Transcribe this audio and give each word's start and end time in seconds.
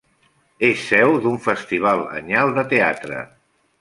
És 0.69 0.85
seu 0.93 1.13
d'un 1.25 1.37
festival 1.49 2.01
anyal 2.21 2.55
de 2.57 2.65
teatre. 2.73 3.21